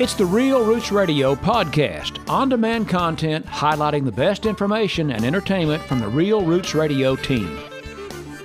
[0.00, 5.82] It's the Real Roots Radio podcast, on demand content highlighting the best information and entertainment
[5.82, 7.60] from the Real Roots Radio team.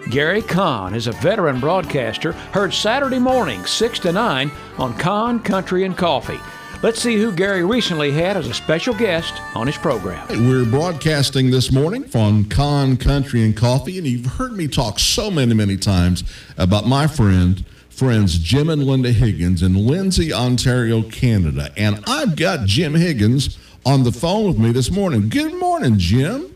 [0.09, 5.85] Garry Cohn is a veteran broadcaster, heard Saturday morning, 6 to 9 on Cohn Country
[5.85, 6.41] and Coffee.
[6.83, 10.27] Let's see who Garry recently had as a special guest on his program.
[10.27, 15.31] We're broadcasting this morning from Cohn Country and Coffee, and you've heard me talk so
[15.31, 16.25] many, many times
[16.57, 17.63] about my friend
[17.95, 21.71] friends Jim and Linda Higgins in Lindsay, Ontario, Canada.
[21.77, 25.29] And I've got Jim Higgins on the phone with me this morning.
[25.29, 26.53] Good morning, Jim.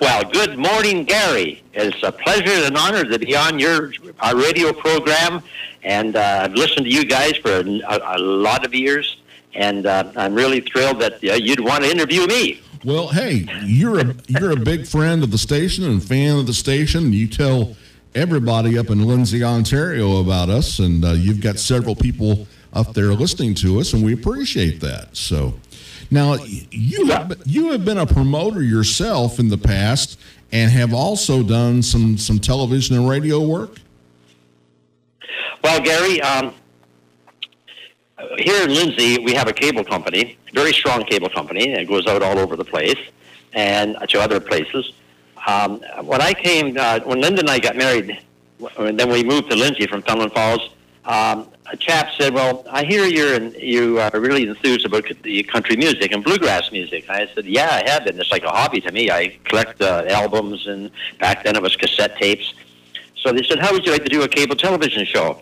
[0.00, 1.62] Well, good morning, Garry.
[1.72, 5.42] It's a pleasure and honor to be on your our radio program,
[5.82, 9.16] and uh, I've listened to you guys for a, a lot of years,
[9.54, 12.60] and uh, I'm really thrilled that uh, you'd want to interview me.
[12.84, 16.54] Well, hey, you're a you're a big friend of the station and fan of the
[16.54, 17.12] station.
[17.12, 17.74] You tell
[18.14, 23.12] everybody up in Lindsay, Ontario about us, and uh, you've got several people up there
[23.14, 25.16] listening to us, and we appreciate that.
[25.16, 25.54] So,
[26.10, 26.36] now
[26.70, 30.18] you have, you have been a promoter yourself in the past,
[30.52, 33.76] and have also done some some television and radio work.
[35.62, 36.54] Well, Garry, um,
[38.38, 42.06] here in Lindsay, we have a cable company, very strong cable company, and it goes
[42.06, 42.98] out all over the place
[43.52, 44.92] and to other places.
[45.48, 48.20] Um, when I came, uh, when Linda and I got married,
[48.76, 50.74] and then we moved to Lindsay from Thunderland Falls,
[51.06, 55.42] um, a chap said, "Well, I hear you're in, you are really enthused about the
[55.44, 58.20] country music and bluegrass music." I said, "Yeah, I have been.
[58.20, 59.10] It's like a hobby to me.
[59.10, 62.52] I collect uh, albums, and back then it was cassette tapes."
[63.16, 65.40] So they said, "How would you like to do a cable television show?"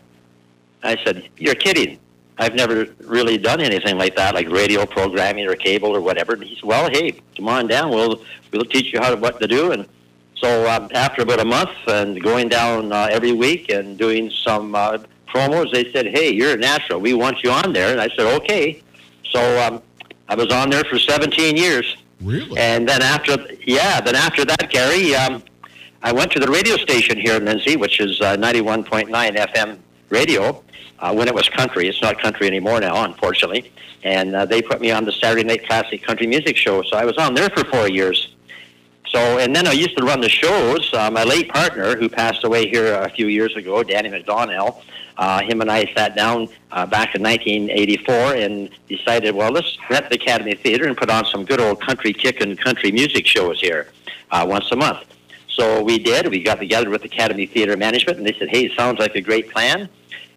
[0.85, 1.99] I said, "You're kidding.
[2.39, 6.45] I've never really done anything like that, like radio programming or cable or whatever." And
[6.45, 7.91] he said, "Well, hey, come on down.
[7.91, 9.85] We'll we'll teach you how to what to do." And
[10.37, 14.75] so um, after about a month and going down uh, every week and doing some
[14.75, 17.01] uh, promos, they said, "Hey, you're a natural.
[17.01, 18.83] We want you on there." And I said, "Okay."
[19.31, 19.83] So um,
[20.29, 21.97] I was on there for 17 years.
[22.21, 22.59] Really?
[22.59, 25.43] And then after, yeah, then after that, Garry, um,
[26.03, 29.79] I went to the radio station here in Lindsay, which is uh, 91.9 FM
[30.09, 30.63] radio.
[30.99, 33.71] Uh, when it was country, it's not country anymore now, unfortunately.
[34.03, 36.83] And uh, they put me on the Saturday Night Classic Country Music Show.
[36.85, 38.35] So I was on there for four years.
[39.09, 40.93] So, and then I used to run the shows.
[40.93, 44.83] Uh, my late partner, who passed away here a few years ago, Danny McDonnell,
[45.17, 50.11] uh, him and I sat down uh, back in 1984 and decided, well, let's rent
[50.11, 53.61] the Academy Theater and put on some good old country kick and country music shows
[53.61, 53.89] here
[54.31, 55.07] uh, once a month.
[55.49, 56.29] So we did.
[56.29, 59.51] We got together with Academy Theater Management, and they said, hey, sounds like a great
[59.51, 59.89] plan.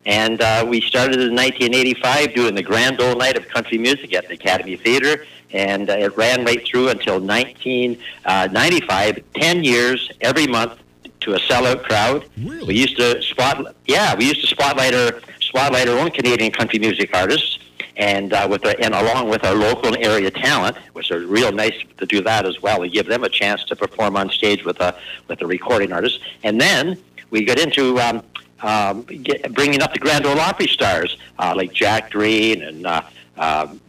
[0.05, 4.29] And uh, we started in 1985 doing the Grand Ole Night of Country Music at
[4.29, 10.47] the Academy Theater and uh, it ran right through until 1995, uh, 10 years every
[10.47, 10.79] month
[11.21, 12.25] to a sellout crowd.
[12.37, 12.65] Really?
[12.67, 16.79] We used to spot, yeah, we used to spotlight our spotlight our own Canadian country
[16.79, 17.59] music artists,
[17.97, 21.73] and uh, with and along with our local and area talent, which are real nice
[21.97, 22.79] to do that as well.
[22.79, 24.95] We give them a chance to perform on stage with a
[25.27, 26.97] with a recording artist, and then
[27.29, 27.99] we get into.
[27.99, 28.23] Um,
[28.61, 33.01] um, get, bringing up the Grand Ole Opry stars uh, like Jack Greene and uh,
[33.37, 33.79] um,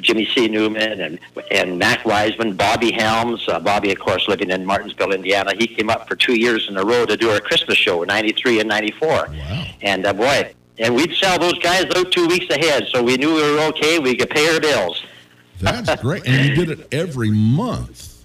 [0.00, 0.48] Jimmy C.
[0.48, 1.18] Newman and
[1.50, 3.48] and Mac Wiseman, Bobby Helms.
[3.48, 5.54] Uh, Bobby, of course, living in Martinsville, Indiana.
[5.54, 8.60] He came up for two years in a row to do our Christmas show, '93
[8.60, 9.08] and '94.
[9.08, 9.66] Wow.
[9.82, 13.34] And uh, boy, and we'd sell those guys out two weeks ahead, so we knew
[13.34, 13.98] we were okay.
[13.98, 15.04] We could pay our bills.
[15.60, 18.16] That's great, and you did it every month.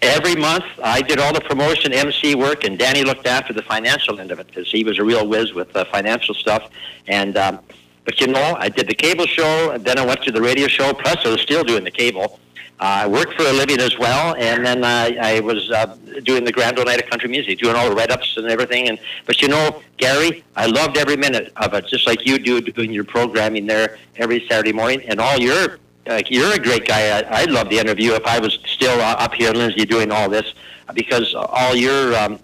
[0.00, 4.20] Every month, I did all the promotion, MC work, and Danny looked after the financial
[4.20, 6.70] end of it because he was a real whiz with the financial stuff.
[7.08, 7.58] And um,
[8.08, 10.66] but you know, I did the cable show, and then I went to the radio
[10.66, 10.94] show.
[10.94, 12.40] Plus, I was still doing the cable.
[12.80, 16.42] Uh, I worked for a living as well, and then uh, I was uh, doing
[16.42, 18.88] the Grand Ole Night of Country Music, doing all the write-ups and everything.
[18.88, 22.62] And but you know, Garry, I loved every minute of it, just like you do
[22.62, 25.78] doing your programming there every Saturday morning, and all your.
[26.06, 27.18] Uh, you're a great guy.
[27.18, 30.10] I, I'd love the interview if I was still uh, up here in Lindsay doing
[30.10, 30.54] all this,
[30.94, 32.38] because all your um,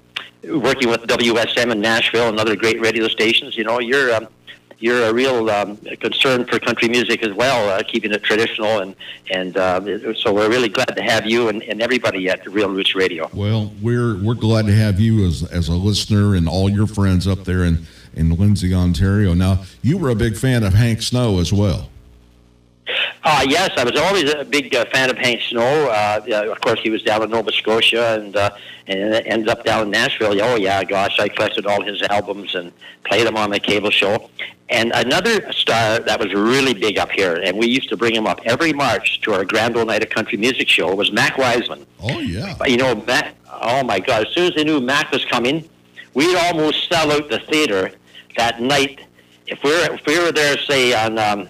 [0.47, 3.57] working with WSM in Nashville and other great radio stations.
[3.57, 4.29] You know, you're um,
[4.85, 8.95] you're a real um, concern for country music as well, uh, keeping it traditional, and
[9.31, 9.81] and uh,
[10.15, 13.31] so we're really glad to have you and, and everybody at Real Roots Radio.
[13.33, 17.27] Well, we're we're glad to have you as as a listener and all your friends
[17.27, 19.33] up there in in Lindsay, Ontario.
[19.33, 21.89] Now, you were a big fan of Hank Snow as well.
[23.25, 25.89] Uh, yes, I was always a big uh, fan of Hank Snow.
[25.89, 28.51] Uh, of course, he was down in Nova Scotia and uh,
[28.87, 30.39] and ended up down in Nashville.
[30.43, 32.71] Oh yeah, gosh, I collected all his albums and
[33.05, 34.29] played them on the cable show.
[34.69, 38.27] And another star that was really big up here, and we used to bring him
[38.27, 41.87] up every March to our Grand Ole Night of Country Music show, was Mac Wiseman.
[42.03, 42.55] Oh yeah.
[42.67, 43.37] You know, Mac.
[43.51, 44.27] Oh my God!
[44.27, 45.67] As soon as they knew Mac was coming,
[46.13, 47.91] we'd almost sell out the theater
[48.37, 49.01] that night.
[49.47, 51.19] If we were if we were there, say on.
[51.19, 51.49] Um,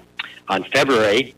[0.49, 1.35] on February,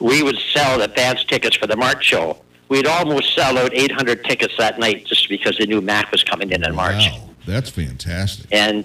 [0.00, 2.38] we would sell advance tickets for the March show.
[2.68, 6.50] We'd almost sell out 800 tickets that night just because they knew Mac was coming
[6.50, 7.10] in in March.
[7.10, 8.46] Wow, that's fantastic.
[8.50, 8.84] And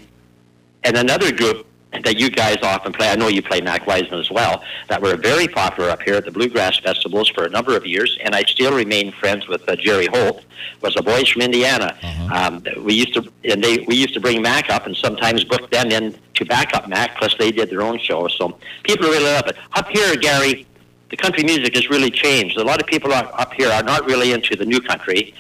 [0.83, 1.67] and another group
[2.03, 5.15] that you guys often play, I know you play Mac Wiseman as well, that were
[5.17, 8.43] very popular up here at the Bluegrass Festivals for a number of years, and I
[8.43, 10.43] still remain friends with uh, Jerry Holt,
[10.81, 11.97] was a boys from Indiana.
[12.01, 12.29] Uh-huh.
[12.33, 15.69] Um, we used to, and they, we used to bring Mac up and sometimes book
[15.69, 18.27] them in to back up Mac, plus they did their own show.
[18.29, 19.57] So people really love it.
[19.73, 20.65] Up here, Garry,
[21.11, 22.57] the country music has really changed.
[22.57, 25.33] A lot of people are, up here are not really into the new country,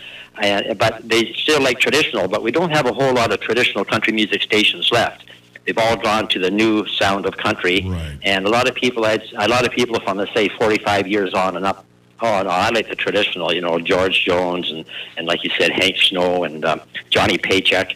[0.43, 2.27] uh, but they still like traditional.
[2.27, 5.25] But we don't have a whole lot of traditional country music stations left.
[5.65, 8.17] They've all gone to the new sound of country, Right.
[8.23, 11.55] and a lot of people, a lot of people from, let's say, 45 years on
[11.55, 11.85] and up.
[12.23, 13.51] Oh no, I like the traditional.
[13.53, 14.85] You know, George Jones and
[15.17, 17.95] and like you said, Hank Snow and um, Johnny Paycheck.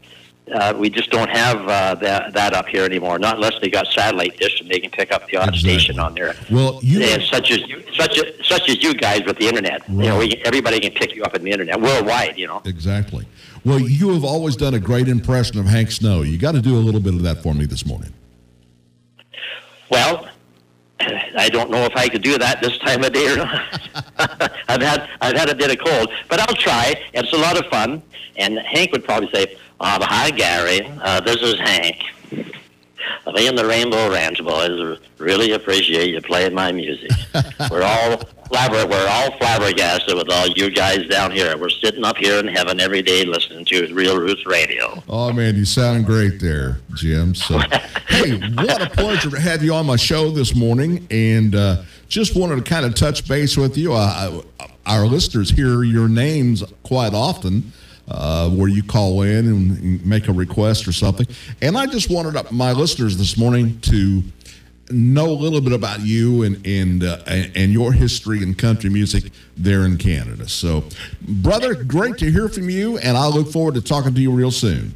[0.53, 3.17] Uh, we just don't have uh, that that up here anymore.
[3.17, 5.79] Not unless they got satellite dish and they can pick up the odd Exactly.
[5.79, 6.35] station on there.
[6.51, 9.87] Well, you And such as you, such as such as you guys with the internet.
[9.89, 12.37] You know, we, everybody can pick you up on the internet worldwide.
[12.37, 12.61] You know.
[12.65, 13.25] exactly.
[13.63, 16.21] Well, you have always done a great impression of Hank Snow.
[16.21, 18.13] You got to do a little bit of that for me this morning.
[19.89, 20.27] Well,
[21.45, 23.61] I don't know if I could do that this time of day or not.
[24.67, 26.95] I've had I've had a bit of cold, but I'll try.
[27.13, 28.01] It's a lot of fun.
[28.35, 30.81] And Hank would probably say, uh, "Hi, Garry.
[31.03, 32.01] Uh, this is Hank.
[33.31, 37.11] Me and the Rainbow Ranch boys really appreciate you playing my music.
[37.69, 38.21] we're all
[38.55, 41.57] flabber, we're all flabbergasted with all you guys down here.
[41.57, 45.03] We're sitting up here in heaven every day listening to Real Roots Radio.
[45.09, 47.35] Oh man, you sound great there, Jim.
[47.35, 47.59] So,
[48.07, 52.35] hey, what a pleasure to have you on my show this morning, and uh, just
[52.37, 53.93] wanted to kind of touch base with you.
[53.93, 57.71] Uh, I- our listeners hear your names quite often.
[58.07, 61.25] Uh, where you call in and, make a request or something,
[61.63, 64.21] and I just wanted my listeners this morning to
[64.89, 69.31] know a little bit about you and and uh, and your history in country music
[69.57, 70.47] there in Canada.
[70.47, 70.83] So,
[71.21, 74.51] brother, great to hear from you, and I look forward to talking to you real
[74.51, 74.93] soon.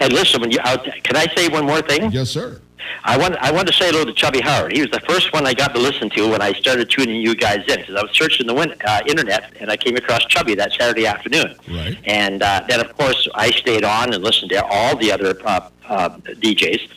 [0.00, 2.10] And listen, when you can I say one more thing?
[2.12, 2.60] Yes, sir.
[3.04, 4.72] I want I want to say hello to Chubby Howard.
[4.72, 7.34] He was the first one I got to listen to when I started tuning you
[7.34, 10.54] guys in because I was searching the win- uh, internet and I came across Chubby
[10.56, 11.54] that Saturday afternoon.
[11.68, 11.96] Right.
[12.04, 15.68] And uh, then of course I stayed on and listened to all the other uh,
[15.88, 16.88] uh, DJs.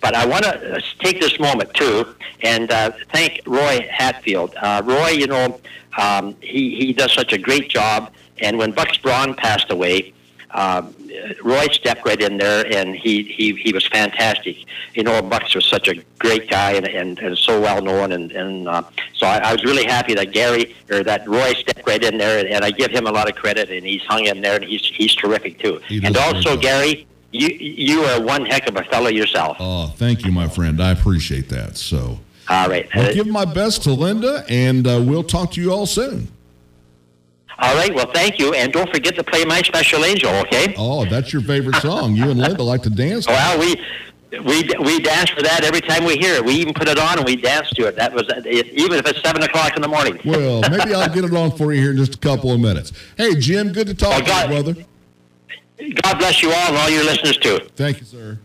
[0.00, 4.54] But I want to take this moment too and uh, thank Roy Hatfield.
[4.56, 5.60] Uh, Roy, you know,
[5.96, 8.12] um, he he does such a great job.
[8.40, 10.12] And when Bucks Braun passed away,
[10.52, 10.94] um,
[11.42, 14.56] Roy stepped right in there, and he, he, he was fantastic.
[14.94, 18.30] You know, Bucks was such a great guy and, and, and so well known, and,
[18.32, 18.82] and uh,
[19.14, 22.46] so I, I was really happy that Garry or that Roy stepped right in there,
[22.46, 24.84] and I give him a lot of credit, and he's hung in there, and he's
[24.84, 25.80] he's terrific too.
[25.88, 26.56] He And also.
[26.56, 29.56] Garry, you you are one heck of a fellow yourself.
[29.60, 30.82] Oh, thank you, my friend.
[30.82, 31.76] I appreciate that.
[31.76, 35.70] So, All right, I'll give my best to Linda, and uh, we'll talk to you
[35.72, 36.28] all soon.
[37.58, 37.94] all right.
[37.94, 40.30] Well, thank you, and don't forget to play my special angel.
[40.42, 40.74] Okay.
[40.78, 42.14] Oh, that's your favorite song.
[42.16, 43.26] You and Linda like to dance.
[43.26, 43.76] Well, we
[44.30, 46.44] we we dance for that every time we hear it.
[46.44, 47.96] We even put it on and we dance to it.
[47.96, 50.18] That was even if it's seven o'clock in the morning.
[50.24, 52.92] Well, maybe I'll get it on for you here in just a couple of minutes.
[53.16, 54.84] Hey, Jim, good to talk to you, brother.
[55.78, 57.58] God bless you all and all your listeners too.
[57.76, 58.38] Thank you, sir.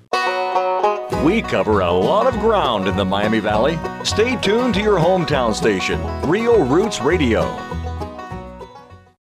[1.24, 3.80] We cover a lot of ground in the Miami Valley.
[4.04, 6.00] Stay tuned to your hometown station,
[6.30, 7.44] Real Roots Radio.